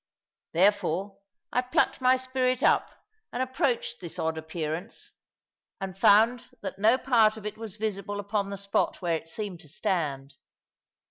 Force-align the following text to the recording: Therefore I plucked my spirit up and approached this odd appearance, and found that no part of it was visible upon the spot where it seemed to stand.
Therefore 0.53 1.19
I 1.53 1.61
plucked 1.61 2.01
my 2.01 2.17
spirit 2.17 2.63
up 2.63 2.89
and 3.31 3.43
approached 3.43 4.01
this 4.01 4.17
odd 4.17 4.35
appearance, 4.35 5.11
and 5.79 5.95
found 5.95 6.49
that 6.61 6.79
no 6.79 6.97
part 6.97 7.37
of 7.37 7.45
it 7.45 7.55
was 7.55 7.77
visible 7.77 8.19
upon 8.19 8.49
the 8.49 8.57
spot 8.57 9.03
where 9.03 9.17
it 9.17 9.29
seemed 9.29 9.59
to 9.59 9.69
stand. 9.69 10.33